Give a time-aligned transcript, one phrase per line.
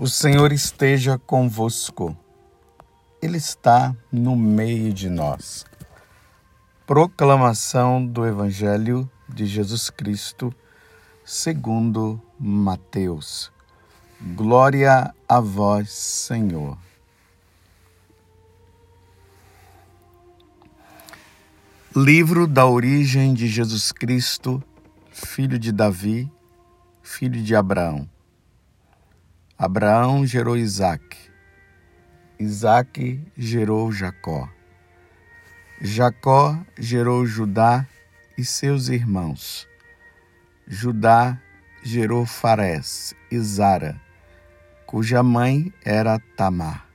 [0.00, 2.16] O Senhor esteja convosco,
[3.20, 5.66] Ele está no meio de nós.
[6.86, 10.54] Proclamação do Evangelho de Jesus Cristo,
[11.24, 13.50] segundo Mateus.
[14.36, 16.78] Glória a vós, Senhor.
[21.96, 24.62] Livro da origem de Jesus Cristo,
[25.10, 26.30] filho de Davi,
[27.02, 28.08] filho de Abraão.
[29.60, 31.02] Abraão gerou Isaac.
[32.38, 34.48] Isaac gerou Jacó.
[35.80, 37.84] Jacó gerou Judá
[38.36, 39.66] e seus irmãos.
[40.64, 41.42] Judá
[41.82, 44.00] gerou Farés e Zara,
[44.86, 46.86] cuja mãe era Tamar.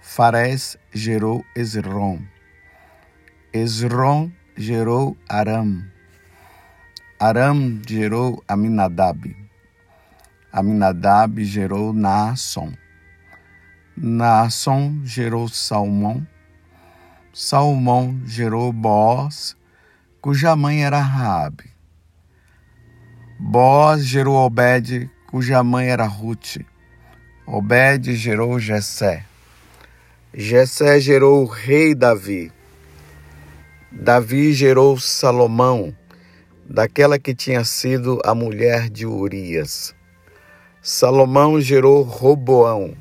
[0.00, 2.18] Farés gerou Esrom.
[3.52, 5.84] Esrom gerou Aram.
[7.20, 9.47] Aram gerou Aminadab.
[10.50, 12.72] Aminadab gerou Naasson.
[13.94, 16.26] Naasson gerou Salmão.
[17.34, 19.54] Salmão gerou Boaz,
[20.22, 21.70] cuja mãe era Raabe.
[23.38, 26.56] Boaz gerou Obed, cuja mãe era Ruth.
[27.46, 29.24] Obed gerou Jessé.
[30.32, 32.50] Jessé gerou o rei Davi.
[33.92, 35.94] Davi gerou Salomão,
[36.68, 39.97] daquela que tinha sido a mulher de Urias.
[40.80, 42.96] Salomão gerou Roboão.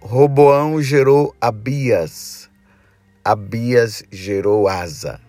[0.00, 2.48] Roboão gerou Abias.
[3.22, 5.20] Abias gerou Asa.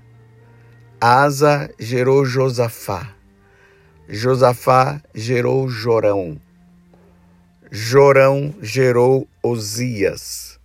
[1.01, 3.13] Asa gerou Josafá.
[4.07, 6.39] Josafá gerou Jorão.
[7.69, 10.57] Jorão gerou Osias.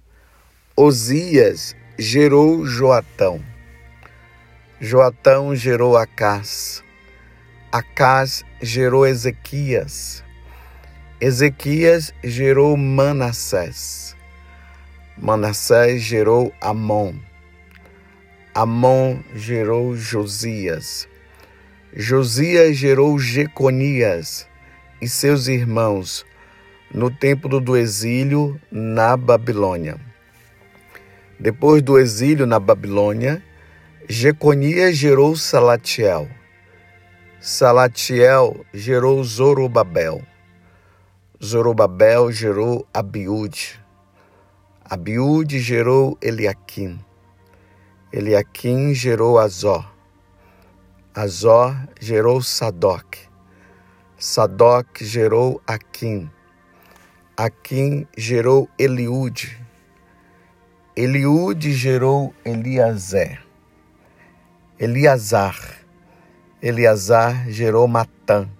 [0.77, 3.43] Osias gerou Joatão.
[4.81, 6.85] Joatão gerou Acás.
[7.73, 10.28] Acás gerou Ezequias.
[11.21, 14.15] Ezequias gerou Manassés.
[15.17, 17.17] Manassés gerou Amon.
[18.55, 21.09] Amon gerou Josias.
[21.93, 24.47] Josias gerou Jeconias
[25.03, 26.25] e seus irmãos
[26.95, 29.99] no tempo do exílio na Babilônia.
[31.41, 33.43] Depois do exílio na Babilônia,
[34.09, 36.29] Jeconias gerou Salatiel.
[37.41, 40.23] Salatiel gerou Zorobabel.
[41.41, 43.79] Zorobabel gerou Abiúde.
[44.85, 46.99] Abiúde gerou Eliaquim.
[48.13, 49.85] Eliaquim gerou Azó.
[51.15, 53.19] Azó gerou Sadoc.
[54.19, 56.29] Sadoc gerou Aquim.
[57.37, 59.57] Aquim gerou Eliúde.
[60.97, 63.39] Eliúde gerou Eliazé.
[64.77, 65.57] Eliazar.
[66.61, 68.51] Eliazar gerou Matã.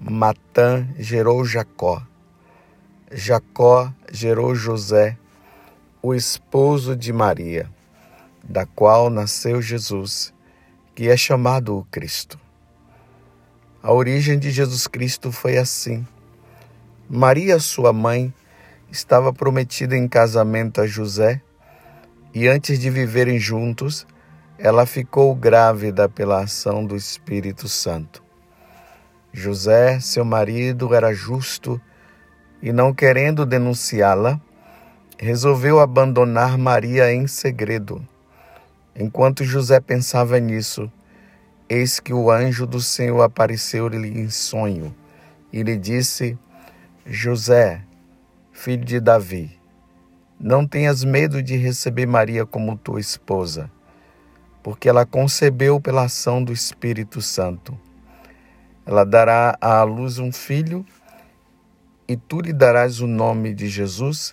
[0.00, 2.00] Matã gerou Jacó.
[3.10, 5.18] Jacó gerou José,
[6.00, 7.68] o esposo de Maria,
[8.44, 10.32] da qual nasceu Jesus,
[10.94, 12.38] que é chamado o Cristo.
[13.82, 16.06] A origem de Jesus Cristo foi assim.
[17.10, 18.32] Maria, sua mãe,
[18.92, 21.42] estava prometida em casamento a José,
[22.32, 24.06] e antes de viverem juntos,
[24.56, 28.27] ela ficou grávida pela ação do Espírito Santo.
[29.38, 31.80] José, seu marido, era justo
[32.60, 34.40] e, não querendo denunciá-la,
[35.16, 38.04] resolveu abandonar Maria em segredo.
[38.96, 40.90] Enquanto José pensava nisso,
[41.68, 44.92] eis que o anjo do Senhor apareceu-lhe em sonho
[45.52, 46.36] e lhe disse:
[47.06, 47.80] José,
[48.52, 49.56] filho de Davi,
[50.38, 53.70] não tenhas medo de receber Maria como tua esposa,
[54.64, 57.78] porque ela concebeu pela ação do Espírito Santo.
[58.88, 60.82] Ela dará à luz um filho,
[62.08, 64.32] e tu lhe darás o nome de Jesus,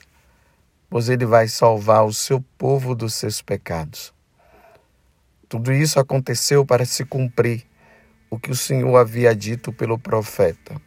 [0.90, 4.14] pois ele vai salvar o seu povo dos seus pecados.
[5.50, 7.66] Tudo isso aconteceu para se cumprir
[8.30, 10.82] o que o Senhor havia dito pelo profeta.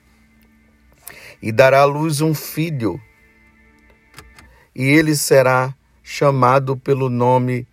[1.42, 2.98] E dará à luz um filho,
[4.74, 7.68] e ele será chamado pelo nome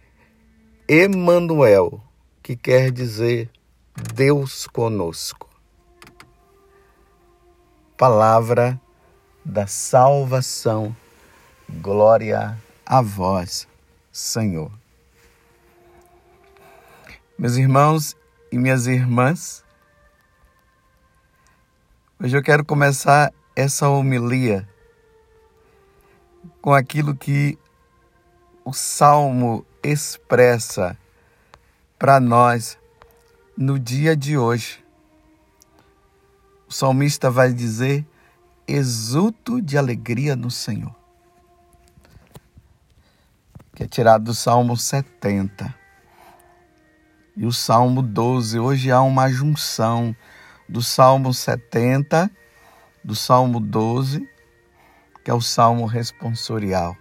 [0.90, 2.04] Emanuel,
[2.44, 3.50] que quer dizer
[4.14, 5.55] Deus conosco
[7.98, 8.80] palavra
[9.44, 10.96] da salvação.
[11.70, 13.68] Glória a vós,
[14.12, 14.72] Senhor.
[17.38, 18.16] Meus irmãos
[18.52, 19.64] e minhas irmãs,
[22.22, 24.68] hoje eu quero começar essa homilia
[26.62, 27.58] com aquilo que
[28.64, 30.98] o Salmo expressa
[31.98, 32.78] para nós
[33.58, 34.85] no dia de hoje.
[36.76, 38.06] Salmista vai dizer
[38.68, 40.94] exulto de alegria no Senhor.
[43.74, 45.74] Que é tirado do Salmo 70.
[47.38, 48.60] E o Salmo 12.
[48.60, 50.14] Hoje há uma junção
[50.68, 52.30] do Salmo 70,
[53.02, 54.28] do Salmo 12,
[55.24, 56.94] que é o Salmo responsorial.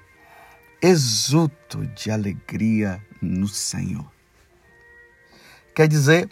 [0.81, 4.09] Exulto de alegria no Senhor.
[5.75, 6.31] Quer dizer,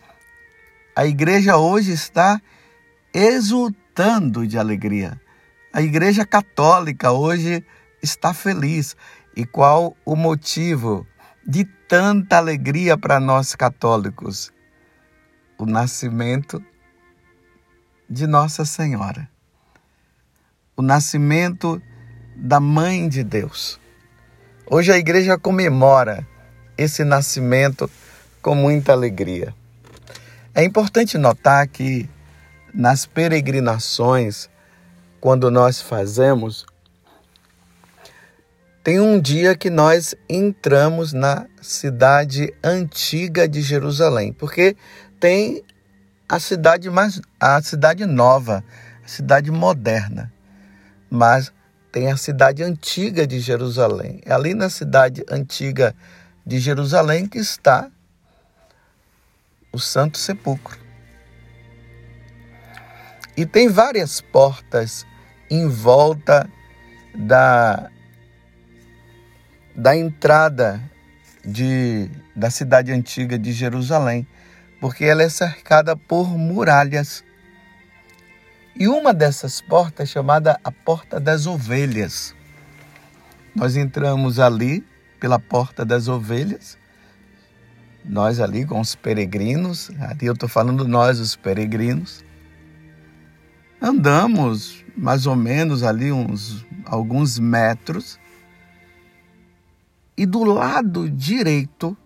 [0.95, 2.41] a igreja hoje está
[3.13, 5.21] exultando de alegria.
[5.73, 7.65] A Igreja Católica hoje
[8.03, 8.97] está feliz.
[9.35, 11.07] E qual o motivo
[11.47, 14.53] de tanta alegria para nós católicos?
[15.59, 16.63] O nascimento
[18.09, 19.29] de Nossa Senhora.
[20.77, 21.81] O nascimento
[22.37, 23.81] da Mãe de Deus.
[24.67, 26.27] Hoje a igreja comemora
[26.77, 27.91] esse nascimento
[28.41, 29.55] com muita alegria.
[30.55, 32.09] É importante notar que
[32.75, 34.49] nas peregrinações,
[35.21, 36.67] quando nós fazemos,
[38.83, 44.77] tem um dia que nós entramos na cidade antiga de Jerusalém, porque
[45.21, 45.63] tem
[46.29, 48.65] a cidade mais a cidade nova,
[49.05, 50.33] a cidade moderna.
[51.09, 51.53] Mas
[51.93, 54.21] tem a cidade antiga de Jerusalém.
[54.25, 55.95] É ali na cidade antiga
[56.45, 57.89] de Jerusalém que está
[59.71, 60.82] o Santo Sepulcro.
[63.37, 65.07] E tem várias portas
[65.51, 66.49] em volta
[67.15, 67.91] da,
[69.75, 70.83] da entrada
[71.45, 74.27] de, da cidade antiga de Jerusalém,
[74.81, 77.25] porque ela é cercada por muralhas.
[78.75, 82.35] E uma dessas portas é chamada a Porta das Ovelhas.
[83.55, 84.85] Nós entramos ali
[85.21, 86.79] pela Porta das Ovelhas,
[88.05, 92.25] nós ali com os peregrinos, ali eu estou falando nós, os peregrinos,
[93.85, 98.17] Andamos mais ou menos ali uns alguns metros
[100.17, 101.97] e do lado direito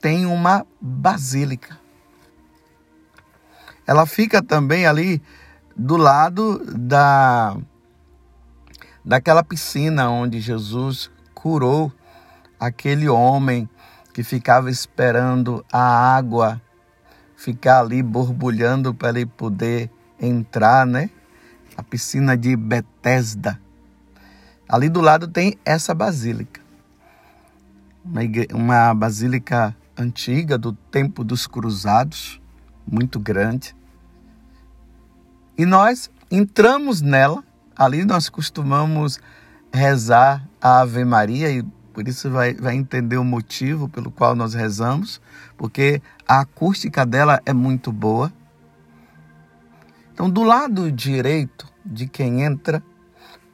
[0.00, 1.78] tem uma basílica.
[3.86, 5.22] Ela fica também ali
[5.76, 7.56] do lado da
[9.04, 11.92] daquela piscina onde Jesus curou
[12.58, 13.70] aquele homem
[14.12, 16.60] que ficava esperando a água
[17.36, 19.88] ficar ali borbulhando para ele poder
[20.20, 21.10] entrar, né?
[21.76, 23.60] A piscina de Betesda.
[24.68, 26.60] Ali do lado tem essa basílica.
[28.04, 28.20] Uma,
[28.54, 32.40] uma basílica antiga do tempo dos cruzados,
[32.86, 33.74] muito grande.
[35.56, 37.42] E nós entramos nela,
[37.76, 39.18] ali nós costumamos
[39.72, 41.62] rezar a Ave Maria e
[41.92, 45.20] por isso vai, vai entender o motivo pelo qual nós rezamos,
[45.56, 48.32] porque a acústica dela é muito boa.
[50.18, 52.82] Então, do lado direito de quem entra,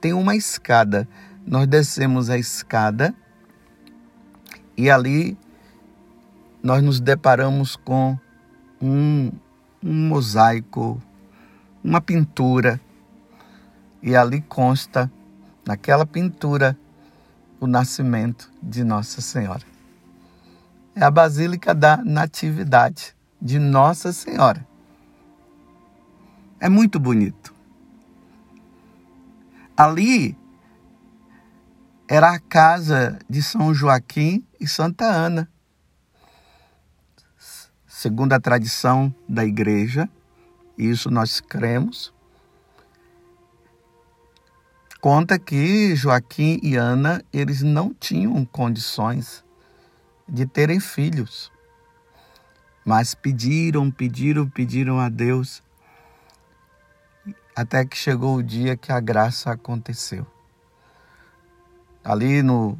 [0.00, 1.06] tem uma escada.
[1.46, 3.14] Nós descemos a escada
[4.74, 5.36] e ali
[6.62, 8.18] nós nos deparamos com
[8.80, 9.30] um,
[9.82, 11.02] um mosaico,
[11.84, 12.80] uma pintura.
[14.02, 15.12] E ali consta,
[15.66, 16.74] naquela pintura,
[17.60, 19.66] o nascimento de Nossa Senhora.
[20.96, 24.66] É a Basílica da Natividade de Nossa Senhora.
[26.64, 27.54] É muito bonito.
[29.76, 30.34] Ali
[32.08, 35.46] era a casa de São Joaquim e Santa Ana.
[37.86, 40.08] Segundo a tradição da igreja,
[40.78, 42.14] isso nós cremos,
[45.02, 49.44] conta que Joaquim e Ana, eles não tinham condições
[50.26, 51.52] de terem filhos.
[52.86, 55.62] Mas pediram, pediram, pediram a Deus
[57.54, 60.26] até que chegou o dia que a graça aconteceu.
[62.02, 62.78] Ali no,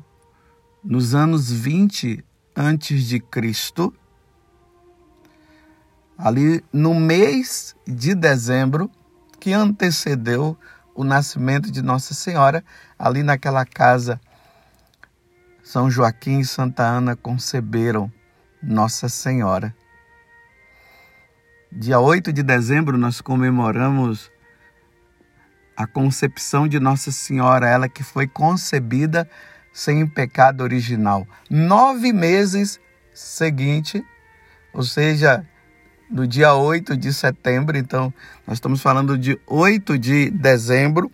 [0.83, 2.25] nos anos 20
[2.57, 3.95] antes de Cristo,
[6.19, 8.91] ali no mês de dezembro,
[9.41, 10.57] que antecedeu
[10.95, 12.65] o nascimento de Nossa Senhora,
[12.99, 14.21] ali naquela casa,
[15.63, 18.13] São Joaquim e Santa Ana conceberam
[18.63, 19.75] Nossa Senhora.
[21.73, 24.31] Dia 8 de dezembro nós comemoramos
[25.77, 29.29] a concepção de Nossa Senhora, ela que foi concebida
[29.73, 31.27] sem pecado original.
[31.51, 32.81] Nove meses
[33.13, 34.05] seguinte,
[34.73, 35.47] ou seja,
[36.11, 38.13] no dia 8 de setembro, então
[38.47, 41.11] nós estamos falando de 8 de dezembro,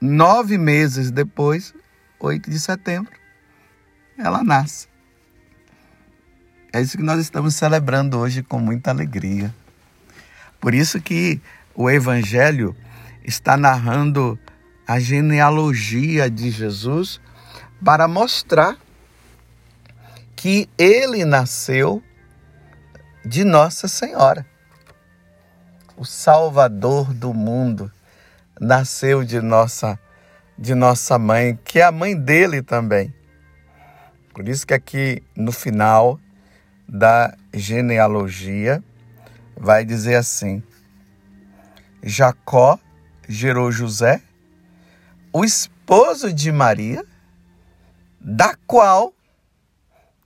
[0.00, 1.74] nove meses depois,
[2.18, 3.12] 8 de setembro,
[4.18, 4.88] ela nasce.
[6.72, 9.54] É isso que nós estamos celebrando hoje com muita alegria.
[10.60, 11.40] Por isso que
[11.74, 12.76] o Evangelho
[13.24, 14.38] está narrando
[14.86, 17.20] a genealogia de Jesus
[17.84, 18.76] para mostrar
[20.36, 22.02] que ele nasceu
[23.24, 24.44] de Nossa Senhora.
[25.96, 27.90] O Salvador do mundo
[28.60, 29.98] nasceu de nossa
[30.58, 33.12] de nossa mãe, que é a mãe dele também.
[34.34, 36.20] Por isso que aqui no final
[36.88, 38.82] da genealogia
[39.56, 40.62] vai dizer assim:
[42.02, 42.78] Jacó
[43.28, 44.20] gerou José,
[45.32, 47.04] o esposo de Maria,
[48.20, 49.14] da qual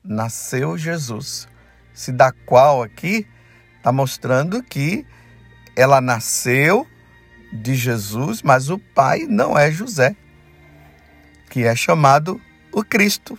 [0.03, 1.47] nasceu Jesus.
[1.93, 3.27] Se da qual aqui
[3.77, 5.07] está mostrando que
[5.77, 6.87] ela nasceu
[7.53, 10.17] de Jesus, mas o pai não é José,
[11.51, 12.41] que é chamado
[12.73, 13.39] o Cristo,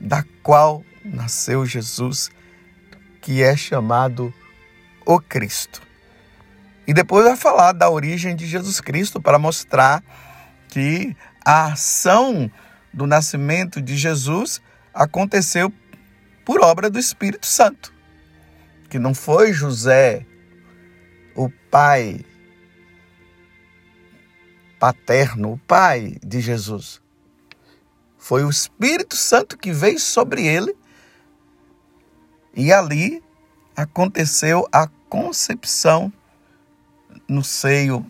[0.00, 2.30] da qual nasceu Jesus,
[3.20, 4.32] que é chamado
[5.06, 5.87] o Cristo.
[6.88, 10.02] E depois vai falar da origem de Jesus Cristo para mostrar
[10.70, 11.14] que
[11.44, 12.50] a ação
[12.94, 14.58] do nascimento de Jesus
[14.94, 15.70] aconteceu
[16.46, 17.92] por obra do Espírito Santo.
[18.88, 20.24] Que não foi José,
[21.36, 22.24] o pai
[24.80, 27.02] paterno, o pai de Jesus.
[28.16, 30.74] Foi o Espírito Santo que veio sobre ele
[32.54, 33.22] e ali
[33.76, 36.10] aconteceu a concepção
[37.26, 38.04] no seio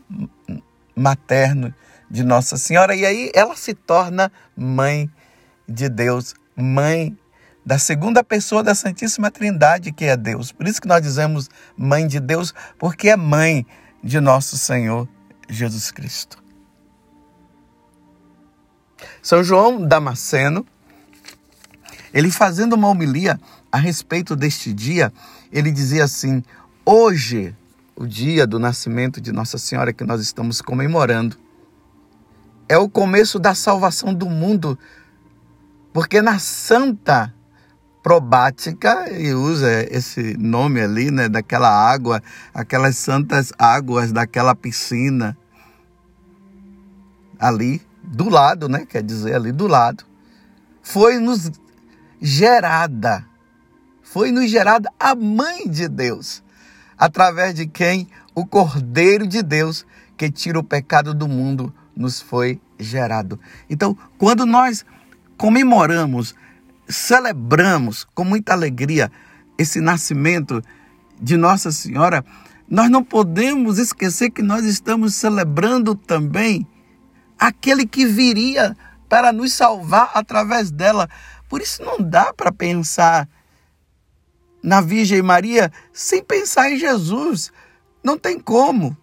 [0.95, 1.75] materno
[2.11, 5.11] de Nossa Senhora e aí ela se torna mãe
[5.69, 7.17] de Deus, mãe
[7.65, 10.51] da segunda pessoa da Santíssima Trindade, que é Deus.
[10.51, 13.67] Por isso que nós dizemos mãe de Deus, porque é mãe
[14.03, 15.07] de nosso Senhor
[15.51, 16.43] Jesus Cristo.
[19.23, 20.67] São João Damasceno,
[22.15, 23.39] ele fazendo uma homilia
[23.71, 25.13] a respeito deste dia,
[25.53, 26.43] ele dizia assim:
[26.87, 27.55] Hoje,
[27.99, 31.37] o dia do nascimento de Nossa Senhora que nós estamos comemorando,
[32.69, 34.79] é o começo da salvação do mundo,
[35.93, 37.35] porque na Santa
[38.01, 42.23] probática e usa esse nome ali, né, daquela água,
[42.55, 45.37] aquelas santas águas daquela piscina
[47.37, 50.05] ali do lado, né, quer dizer ali do lado,
[50.83, 51.51] foi nos
[52.23, 53.27] gerada,
[54.05, 56.45] foi nos gerada a mãe de Deus,
[56.99, 59.87] através de quem o Cordeiro de Deus
[60.17, 63.39] que tira o pecado do mundo nos foi gerado.
[63.69, 64.85] Então, quando nós
[65.37, 66.35] comemoramos
[66.89, 69.13] celebramos com muita alegria
[69.59, 70.63] esse nascimento
[71.21, 72.25] de Nossa Senhora,
[72.69, 76.67] nós não podemos esquecer que nós estamos celebrando também
[77.39, 78.77] aquele que viria
[79.09, 81.09] para nos salvar através dela.
[81.49, 83.29] Por isso não dá para pensar
[84.63, 87.53] na Virgem Maria sem pensar em Jesus.
[88.03, 88.97] Não tem como.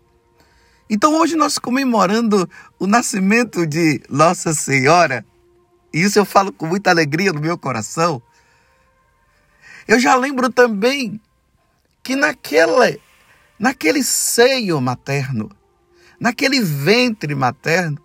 [0.90, 5.26] Então hoje nós comemorando o nascimento de Nossa Senhora,
[5.92, 8.22] e isso eu falo com muita alegria no meu coração.
[9.88, 11.20] Eu já lembro também
[12.04, 13.02] que naquele,
[13.58, 15.50] naquele seio materno,
[16.20, 18.00] naquele ventre materno,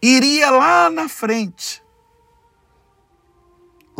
[0.00, 1.82] iria lá na frente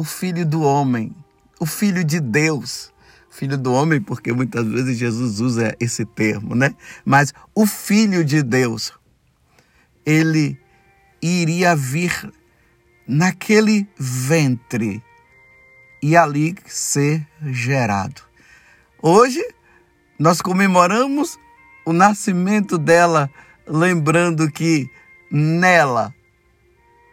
[0.00, 1.14] o filho do homem,
[1.58, 2.90] o filho de Deus.
[3.28, 6.74] Filho do homem, porque muitas vezes Jesus usa esse termo, né?
[7.04, 8.94] Mas o filho de Deus,
[10.06, 10.58] ele
[11.20, 12.32] iria vir
[13.06, 15.02] naquele ventre
[16.02, 18.22] e ali ser gerado.
[19.02, 19.46] Hoje
[20.18, 21.38] nós comemoramos
[21.84, 23.30] o nascimento dela,
[23.66, 24.88] lembrando que
[25.30, 26.14] nela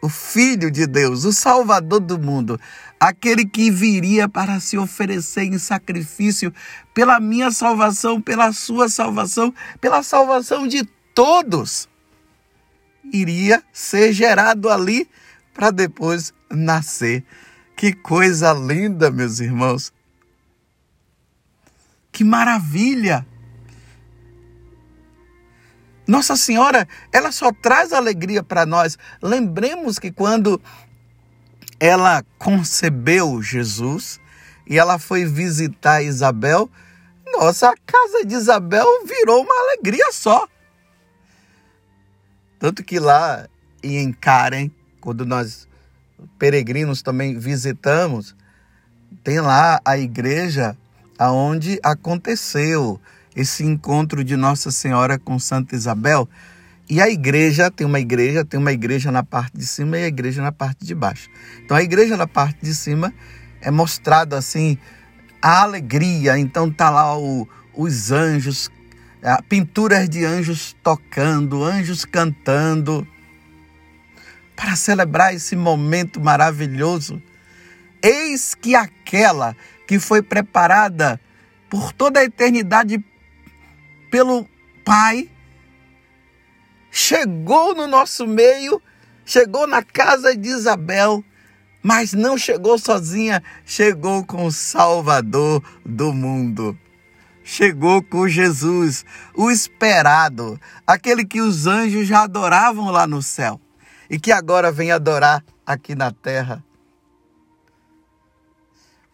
[0.01, 2.59] o Filho de Deus, o Salvador do mundo,
[2.99, 6.53] aquele que viria para se oferecer em sacrifício
[6.93, 11.89] pela minha salvação, pela sua salvação, pela salvação de todos
[13.11, 15.09] iria ser gerado ali
[15.53, 17.23] para depois nascer.
[17.75, 19.93] Que coisa linda, meus irmãos.
[22.11, 23.25] Que maravilha!
[26.07, 28.97] Nossa Senhora, ela só traz alegria para nós.
[29.21, 30.61] Lembremos que quando
[31.79, 34.19] ela concebeu Jesus
[34.65, 36.69] e ela foi visitar Isabel,
[37.33, 40.47] nossa, a casa de Isabel virou uma alegria só.
[42.57, 43.47] Tanto que lá
[43.83, 44.71] em Karen,
[45.01, 45.67] quando nós
[46.39, 48.35] peregrinos também visitamos,
[49.23, 50.75] tem lá a igreja
[51.19, 52.99] aonde aconteceu
[53.37, 56.27] esse encontro de Nossa Senhora com Santa Isabel.
[56.89, 60.07] E a igreja, tem uma igreja, tem uma igreja na parte de cima e a
[60.07, 61.29] igreja na parte de baixo.
[61.63, 63.13] Então a igreja na parte de cima
[63.61, 64.75] é mostrado assim
[65.39, 66.39] a alegria.
[66.39, 68.71] Então tá lá o, os anjos,
[69.47, 73.07] pinturas de anjos tocando, anjos cantando,
[74.55, 77.21] para celebrar esse momento maravilhoso.
[78.01, 81.21] Eis que aquela que foi preparada
[81.69, 83.03] por toda a eternidade
[84.09, 84.47] pelo
[84.83, 85.29] Pai
[86.97, 88.81] chegou no nosso meio,
[89.25, 91.23] chegou na casa de Isabel,
[91.83, 96.77] mas não chegou sozinha, chegou com o Salvador do mundo.
[97.43, 103.61] Chegou com Jesus, o esperado, aquele que os anjos já adoravam lá no céu
[104.09, 106.61] e que agora vem adorar aqui na terra.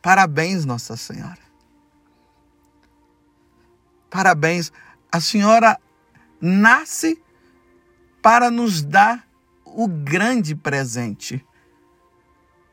[0.02, 1.43] Parabéns, Nossa Senhora.
[4.14, 4.72] Parabéns.
[5.12, 5.80] A senhora
[6.40, 7.20] nasce
[8.22, 9.28] para nos dar
[9.66, 11.44] o grande presente.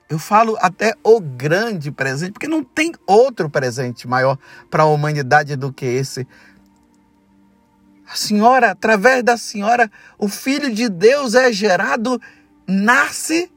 [0.07, 4.37] Eu falo até o grande presente, porque não tem outro presente maior
[4.71, 6.29] para a humanidade do que esse.
[8.07, 12.21] A senhora, através da senhora, o Filho de Deus é gerado,
[12.67, 13.51] nasce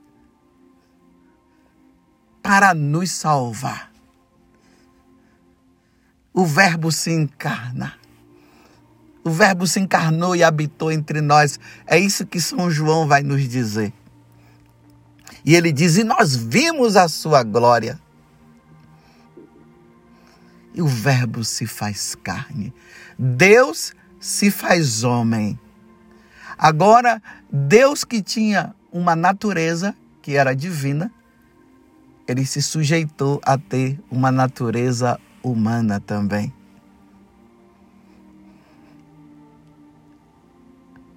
[2.41, 3.92] para nos salvar.
[6.33, 7.93] O Verbo se encarna.
[9.23, 11.59] O Verbo se encarnou e habitou entre nós.
[11.85, 13.93] É isso que São João vai nos dizer.
[15.45, 17.99] E ele diz: E nós vimos a sua glória.
[20.73, 22.73] E o Verbo se faz carne.
[23.17, 25.59] Deus se faz homem.
[26.57, 27.21] Agora,
[27.51, 31.11] Deus que tinha uma natureza que era divina,
[32.27, 36.53] ele se sujeitou a ter uma natureza humana também.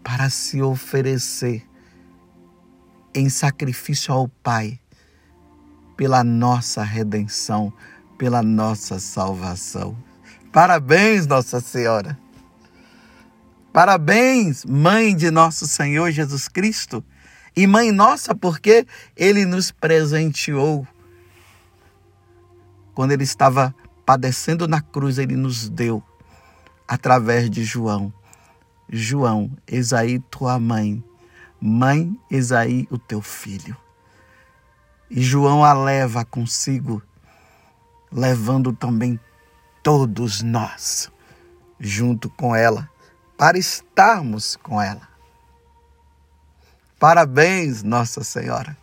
[0.07, 1.67] para se oferecer
[3.13, 4.79] em sacrifício ao Pai
[5.97, 7.73] pela nossa redenção,
[8.17, 9.97] pela nossa salvação.
[10.53, 12.17] Parabéns, Nossa Senhora.
[13.73, 17.05] Parabéns, Mãe de nosso Senhor Jesus Cristo.
[17.57, 20.87] E Mãe nossa, porque Ele nos presenteou.
[22.95, 23.75] Quando Ele estava
[24.07, 26.03] padecendo na cruz, Ele nos deu,
[26.89, 28.13] através de João,
[28.89, 31.03] João, eis aí tua mãe.
[31.61, 33.77] Mãe, eis aí o teu filho.
[35.11, 37.03] E João a leva consigo,
[38.13, 39.19] levando também
[39.83, 41.11] todos nós
[41.79, 42.89] junto com ela,
[43.37, 45.09] para estarmos com ela.
[46.99, 48.77] Parabéns, Nossa Senhora.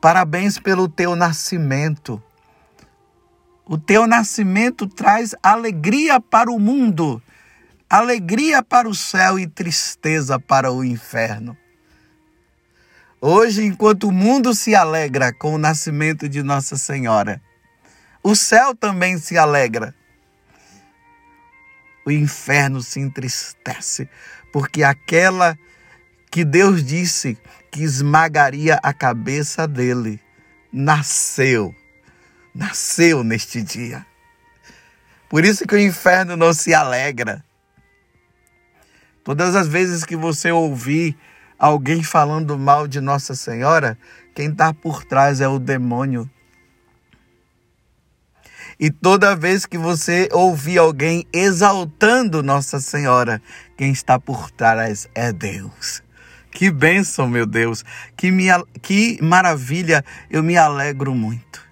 [0.00, 2.22] Parabéns pelo teu nascimento.
[3.66, 7.20] O teu nascimento traz alegria para o mundo
[7.88, 11.56] alegria para o céu e tristeza para o inferno.
[13.20, 17.40] Hoje, enquanto o mundo se alegra com o nascimento de Nossa Senhora,
[18.22, 19.94] o céu também se alegra.
[22.04, 24.08] O inferno se entristece,
[24.52, 25.56] porque aquela
[26.30, 27.38] que Deus disse
[27.70, 30.20] que esmagaria a cabeça dele,
[30.72, 31.74] nasceu,
[32.56, 34.04] nasceu neste dia.
[35.28, 37.44] Por isso que o inferno não se alegra.
[39.22, 41.16] Todas as vezes que você ouvir
[41.58, 43.98] alguém falando mal de Nossa Senhora,
[44.34, 46.30] quem está por trás é o demônio.
[48.78, 53.42] E toda vez que você ouvir alguém exaltando Nossa Senhora,
[53.76, 56.02] quem está por trás é Deus.
[56.50, 57.84] Que bênção, meu Deus.
[58.16, 58.30] Que,
[58.80, 60.04] que maravilha.
[60.30, 61.65] Eu me alegro muito.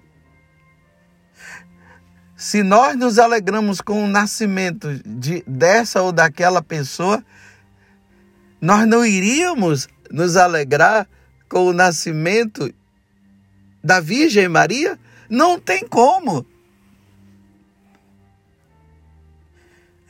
[2.44, 7.24] Se nós nos alegramos com o nascimento de, dessa ou daquela pessoa,
[8.60, 11.08] nós não iríamos nos alegrar
[11.48, 12.70] com o nascimento
[13.82, 14.98] da Virgem Maria?
[15.26, 16.44] Não tem como.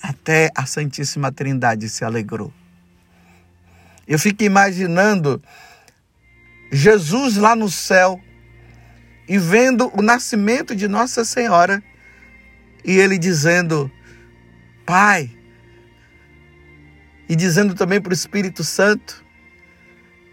[0.03, 2.53] Até a Santíssima Trindade se alegrou.
[4.09, 5.41] Eu fico imaginando
[6.73, 8.21] Jesus lá no céu
[9.29, 11.81] e vendo o nascimento de Nossa Senhora
[12.85, 13.91] e ele dizendo:
[14.85, 15.31] Pai,
[17.29, 19.25] e dizendo também para o Espírito Santo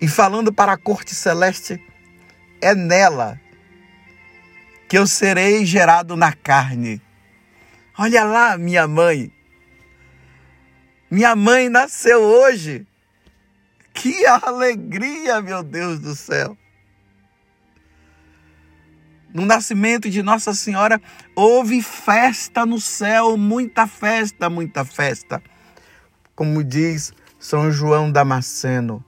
[0.01, 1.81] e falando para a corte celeste:
[2.59, 3.39] é nela
[4.89, 7.01] que eu serei gerado na carne.
[7.97, 9.31] Olha lá, minha mãe.
[11.09, 12.85] Minha mãe nasceu hoje.
[13.93, 16.57] Que alegria, meu Deus do céu.
[19.33, 21.01] No nascimento de Nossa Senhora,
[21.35, 25.41] houve festa no céu, muita festa, muita festa
[26.41, 29.05] como diz São João Damasceno,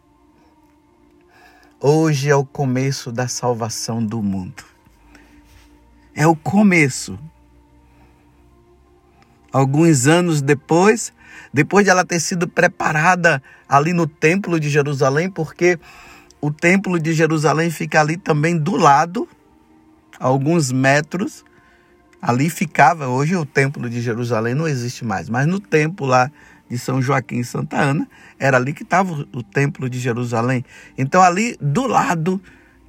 [1.79, 4.63] hoje é o começo da salvação do mundo.
[6.13, 7.17] É o começo.
[9.51, 11.11] Alguns anos depois,
[11.51, 15.79] depois de ela ter sido preparada ali no Templo de Jerusalém, porque
[16.39, 19.27] o Templo de Jerusalém fica ali também do lado,
[20.19, 21.43] alguns metros.
[22.21, 26.31] Ali ficava, hoje o Templo de Jerusalém não existe mais, mas no templo lá
[26.69, 28.07] de São Joaquim e Santa Ana,
[28.39, 30.63] era ali que estava o Templo de Jerusalém.
[30.97, 32.41] Então ali do lado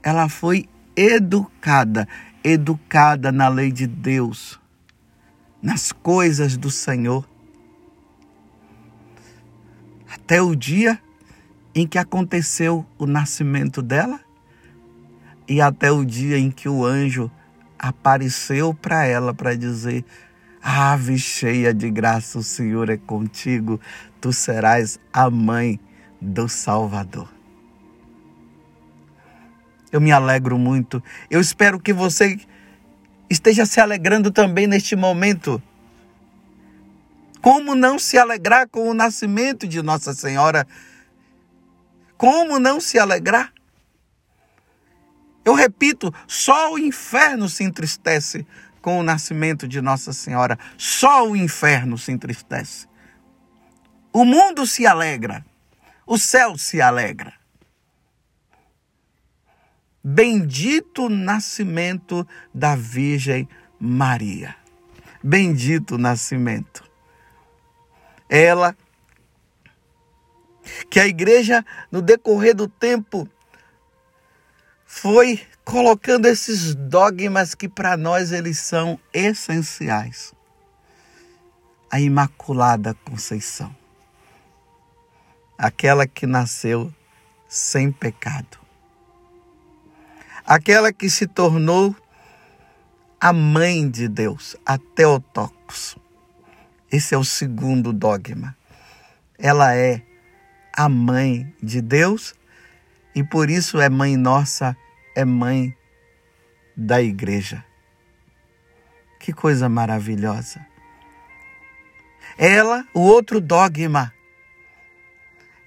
[0.03, 2.09] ela foi educada,
[2.43, 4.61] educada na lei de Deus,
[5.61, 7.29] nas coisas do Senhor.
[10.09, 10.99] Até o dia
[11.75, 14.24] em que aconteceu o nascimento dela
[15.49, 17.31] e até o dia em que o anjo
[17.79, 20.05] apareceu para ela para dizer:
[20.63, 23.81] Ave cheia de graça, o Senhor é contigo,
[24.21, 25.79] tu serás a mãe
[26.21, 27.29] do Salvador.
[29.93, 31.01] Eu me alegro muito.
[31.31, 32.41] Eu espero que você
[33.31, 35.63] esteja se alegrando também neste momento.
[37.41, 40.67] Como não se alegrar com o nascimento de Nossa Senhora?
[42.17, 43.54] Como não se alegrar?
[45.45, 48.47] Eu repito, só o inferno se entristece
[48.81, 50.59] com o nascimento de Nossa Senhora.
[50.79, 52.87] Só o inferno se entristece.
[54.13, 55.45] O mundo se alegra,
[56.07, 57.35] o céu se alegra.
[60.03, 63.49] Bendito nascimento da Virgem
[63.81, 64.55] Maria.
[65.23, 66.85] Bendito nascimento.
[68.29, 68.77] Ela,
[70.91, 73.27] que a igreja, no decorrer do tempo,
[74.95, 80.33] foi colocando esses dogmas que para nós eles são essenciais.
[81.91, 83.75] A Imaculada Conceição,
[85.59, 86.95] aquela que nasceu
[87.49, 88.57] sem pecado,
[90.47, 91.95] aquela que se tornou
[93.21, 95.99] a mãe de Deus, a Teotocos.
[96.91, 98.57] Esse é o segundo dogma.
[99.37, 100.01] Ela é
[100.73, 102.33] a mãe de Deus
[103.13, 104.77] e por isso é mãe nossa
[105.14, 105.77] é mãe
[106.77, 107.64] da igreja.
[109.20, 110.66] Que coisa maravilhosa.
[112.37, 114.12] Ela, o outro dogma,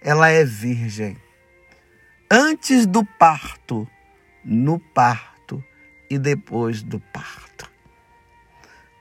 [0.01, 1.17] ela é virgem.
[2.29, 3.88] Antes do parto,
[4.43, 5.63] no parto
[6.10, 7.69] e depois do parto.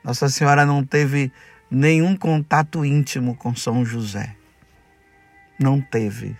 [0.03, 1.31] Nossa Senhora não teve
[1.69, 4.35] nenhum contato íntimo com São José.
[5.59, 6.35] Não teve.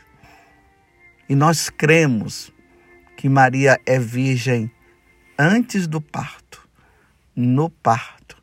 [1.28, 2.54] E nós cremos
[3.18, 4.72] que Maria é virgem
[5.38, 6.70] antes do parto,
[7.36, 8.42] no parto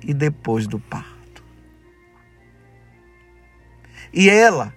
[0.00, 1.44] e depois do parto.
[4.12, 4.72] E ela,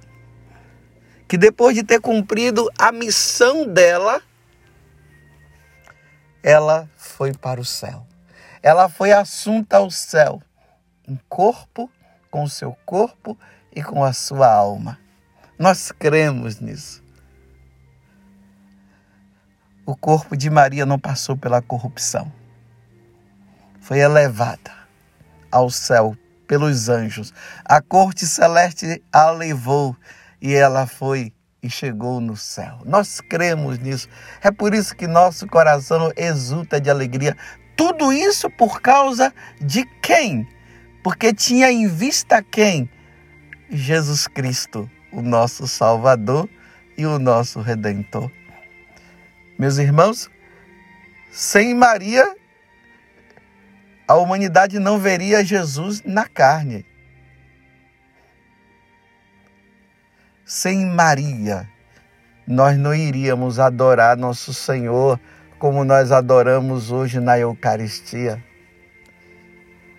[1.28, 4.20] que depois de ter cumprido a missão dela,
[6.42, 8.08] ela foi para o céu.
[8.64, 10.42] Ela foi assunta ao céu,
[11.08, 11.90] em corpo,
[12.32, 13.38] com o seu corpo
[13.74, 15.00] e com a sua alma.
[15.58, 17.08] Nós cremos nisso
[19.90, 22.32] o corpo de Maria não passou pela corrupção.
[23.82, 24.72] Foi elevada
[25.52, 27.34] ao céu pelos anjos.
[27.66, 29.98] A corte celeste a levou
[30.40, 32.78] e ela foi e chegou no céu.
[32.86, 34.08] Nós cremos nisso.
[34.44, 37.36] É por isso que nosso coração exulta de alegria.
[37.76, 40.48] Tudo isso por causa de quem?
[41.04, 42.88] Porque tinha em vista quem?
[43.72, 46.48] Jesus Cristo, o nosso Salvador
[46.96, 48.30] e o nosso Redentor.
[49.60, 50.32] Meus irmãos,
[51.30, 52.34] sem Maria,
[54.08, 56.86] a humanidade não veria Jesus na carne.
[60.46, 61.70] Sem Maria,
[62.48, 65.20] nós não iríamos adorar nosso Senhor
[65.60, 68.42] como nós adoramos hoje na Eucaristia.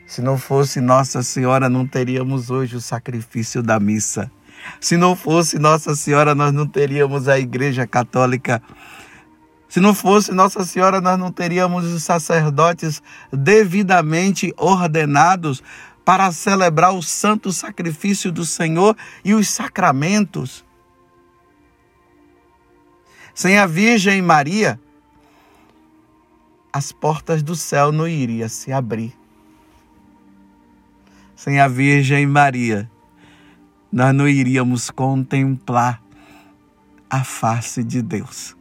[0.07, 4.33] Se não fosse Nossa Senhora, não teríamos hoje o sacrifício da missa.
[4.81, 8.63] Se não fosse Nossa Senhora, nós não teríamos a Igreja Católica
[9.71, 13.01] se não fosse Nossa Senhora, nós não teríamos os sacerdotes
[13.33, 15.63] devidamente ordenados
[16.05, 20.65] para celebrar o santo sacrifício do Senhor e os sacramentos.
[23.33, 24.79] Sem a Virgem Maria,
[26.73, 29.17] as portas do céu não iriam se abrir.
[31.37, 32.91] Sem a Virgem Maria,
[33.93, 36.03] nós não iríamos contemplar
[37.09, 38.59] a face de Deus.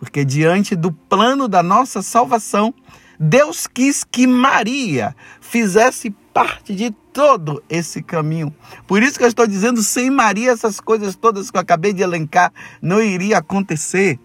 [0.00, 2.74] Porque diante do plano da nossa salvação,
[3.18, 8.54] Deus quis que Maria fizesse parte de todo esse caminho.
[8.86, 12.02] Por isso que eu estou dizendo, sem Maria, essas coisas todas que eu acabei de
[12.02, 14.18] elencar não iria acontecer.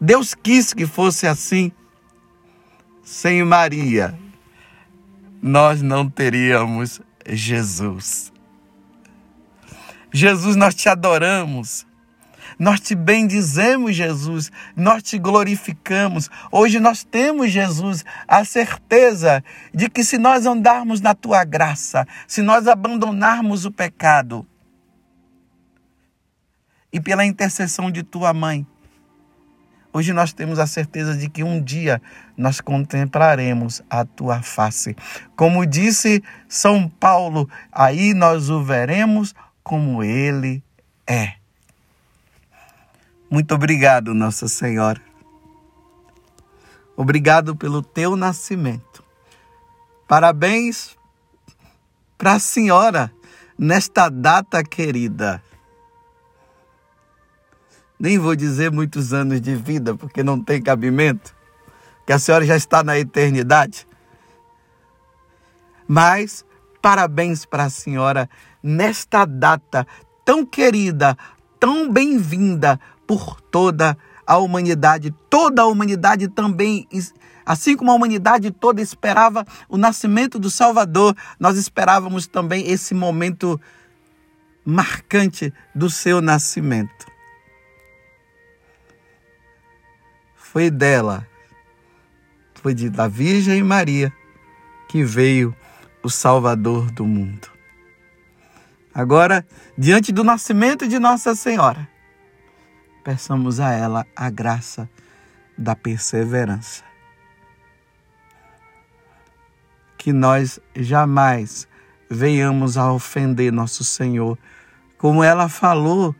[0.00, 1.72] Deus quis que fosse assim.
[3.02, 4.16] Sem Maria,
[5.42, 8.32] nós não teríamos Jesus.
[10.12, 11.87] Jesus, nós te adoramos.
[12.58, 14.50] Nós te bendizemos, Jesus.
[14.74, 16.28] Nós te glorificamos.
[16.50, 22.42] Hoje nós temos, Jesus, a certeza de que se nós andarmos na tua graça, se
[22.42, 24.46] nós abandonarmos o pecado,
[26.90, 28.66] e pela intercessão de tua mãe,
[29.90, 32.00] Hoje nós temos a certeza de que um dia
[32.36, 34.94] nós contemplaremos a tua face.
[35.34, 40.62] Como disse São Paulo, aí nós o veremos como ele
[41.06, 41.37] é.
[43.30, 45.02] Muito obrigado, Nossa Senhora.
[46.96, 49.04] Obrigado pelo teu nascimento.
[50.08, 50.96] Parabéns
[52.16, 53.12] para a senhora
[53.58, 55.42] nesta data querida.
[58.00, 61.34] Nem vou dizer muitos anos de vida, porque não tem cabimento,
[62.06, 63.86] que a senhora já está na eternidade.
[65.86, 66.44] Mas
[66.80, 68.30] parabéns para a senhora
[68.62, 69.86] nesta data
[70.24, 71.16] tão querida,
[71.58, 75.14] tão bem-vinda por toda a humanidade.
[75.28, 76.86] Toda a humanidade também,
[77.44, 83.60] assim como a humanidade toda esperava o nascimento do Salvador, nós esperávamos também esse momento
[84.64, 87.18] marcante do seu nascimento.
[90.58, 91.26] foi dela,
[92.54, 94.12] foi de, da Virgem Maria
[94.88, 95.54] que veio
[96.02, 97.57] o Salvador do mundo.
[98.98, 99.46] Agora,
[99.78, 101.88] diante do nascimento de Nossa Senhora,
[103.04, 104.90] peçamos a ela a graça
[105.56, 106.82] da perseverança.
[109.96, 111.68] Que nós jamais
[112.10, 114.36] venhamos a ofender nosso Senhor,
[114.98, 116.12] como ela falou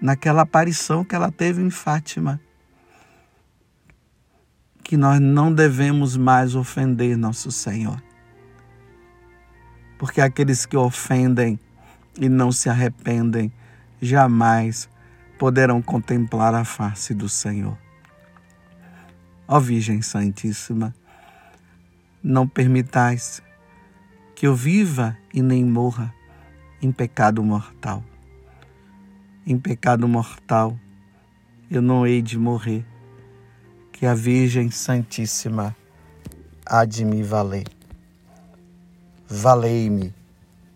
[0.00, 2.40] naquela aparição que ela teve em Fátima
[4.82, 8.02] que nós não devemos mais ofender nosso Senhor.
[9.98, 11.60] Porque aqueles que ofendem
[12.20, 13.52] e não se arrependem
[14.00, 14.88] jamais
[15.38, 17.78] poderão contemplar a face do Senhor.
[19.46, 20.94] Ó Virgem Santíssima,
[22.22, 23.42] não permitais
[24.34, 26.14] que eu viva e nem morra
[26.80, 28.04] em pecado mortal.
[29.46, 30.78] Em pecado mortal
[31.70, 32.84] eu não hei de morrer
[33.92, 35.76] que a Virgem Santíssima
[36.66, 37.66] há de me valer.
[39.28, 40.14] Valei-me,